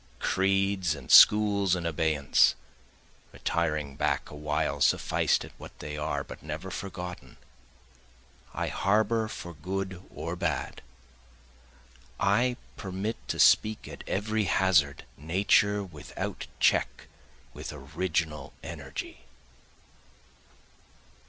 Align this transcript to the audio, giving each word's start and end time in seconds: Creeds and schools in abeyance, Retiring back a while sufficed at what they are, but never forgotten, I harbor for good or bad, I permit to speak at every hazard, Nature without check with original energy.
Creeds 0.17 0.95
and 0.95 1.11
schools 1.11 1.75
in 1.75 1.85
abeyance, 1.85 2.55
Retiring 3.31 3.95
back 3.95 4.31
a 4.31 4.35
while 4.35 4.81
sufficed 4.81 5.45
at 5.45 5.51
what 5.59 5.77
they 5.77 5.95
are, 5.95 6.23
but 6.23 6.41
never 6.41 6.71
forgotten, 6.71 7.37
I 8.51 8.69
harbor 8.69 9.27
for 9.27 9.53
good 9.53 10.01
or 10.09 10.35
bad, 10.35 10.81
I 12.19 12.57
permit 12.77 13.17
to 13.27 13.37
speak 13.37 13.87
at 13.87 14.03
every 14.07 14.45
hazard, 14.45 15.05
Nature 15.17 15.83
without 15.83 16.47
check 16.59 17.05
with 17.53 17.71
original 17.71 18.53
energy. 18.63 19.25